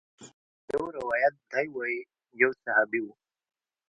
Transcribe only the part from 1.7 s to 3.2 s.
وايي يو صحابي و.